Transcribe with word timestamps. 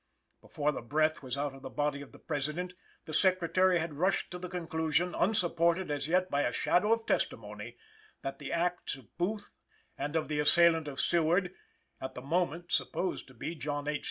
Before 0.41 0.71
the 0.71 0.81
breath 0.81 1.21
was 1.21 1.37
out 1.37 1.53
of 1.53 1.61
the 1.61 1.69
body 1.69 2.01
of 2.01 2.11
the 2.11 2.17
President, 2.17 2.73
the 3.05 3.13
Secretary 3.13 3.77
had 3.77 3.93
rushed 3.93 4.31
to 4.31 4.39
the 4.39 4.49
conclusion, 4.49 5.13
unsupported 5.13 5.91
as 5.91 6.07
yet 6.07 6.27
by 6.27 6.41
a 6.41 6.51
shadow 6.51 6.91
of 6.91 7.05
testimony, 7.05 7.77
that 8.23 8.39
the 8.39 8.51
acts 8.51 8.95
of 8.95 9.15
Booth 9.19 9.53
and 9.99 10.15
of 10.15 10.27
the 10.27 10.39
assailant 10.39 10.87
of 10.87 10.99
Seward 10.99 11.53
(at 12.01 12.15
the 12.15 12.21
moment 12.23 12.71
supposed 12.71 13.27
to 13.27 13.35
be 13.35 13.53
John 13.53 13.87
H. 13.87 13.99